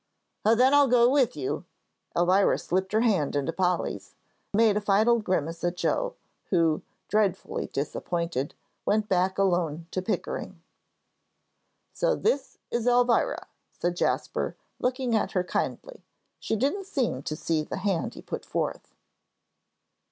"Oh, 0.43 0.55
then 0.55 0.73
I'll 0.73 0.87
go 0.87 1.07
with 1.07 1.37
you." 1.37 1.65
Elvira 2.17 2.57
slipped 2.57 2.91
her 2.91 3.01
hand 3.01 3.35
into 3.35 3.53
Polly's, 3.53 4.15
made 4.51 4.75
a 4.75 4.81
final 4.81 5.19
grimace 5.19 5.63
at 5.63 5.77
Joel, 5.77 6.15
who, 6.45 6.81
dreadfully 7.07 7.67
disappointed, 7.67 8.55
went 8.83 9.07
back 9.07 9.37
alone 9.37 9.85
to 9.91 10.01
Pickering. 10.01 10.59
"So 11.93 12.15
this 12.15 12.57
is 12.71 12.87
Elvira," 12.87 13.45
said 13.69 13.95
Jasper, 13.95 14.55
looking 14.79 15.13
at 15.15 15.33
her 15.33 15.43
kindly. 15.43 16.03
She 16.39 16.55
didn't 16.55 16.87
seem 16.87 17.21
to 17.21 17.35
see 17.35 17.61
the 17.61 17.77
hand 17.77 18.15
he 18.15 18.23
put 18.23 18.43
forth. 18.43 18.95